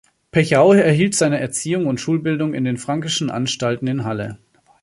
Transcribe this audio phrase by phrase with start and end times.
[0.31, 4.39] Pechau erhielt seine Erziehung und Schulbildung in den Franckeschen Anstalten in Halle.